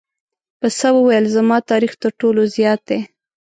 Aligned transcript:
پسه 0.59 0.87
وویل 0.97 1.25
زما 1.35 1.57
تاریخ 1.71 1.93
تر 2.01 2.11
ټولو 2.19 2.41
زیات 2.55 2.81
دی. 2.89 2.99